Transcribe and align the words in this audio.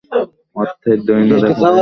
অর্থের 0.55 0.97
দৈন্য 1.07 1.31
দেখা 1.35 1.59
দেয়। 1.63 1.79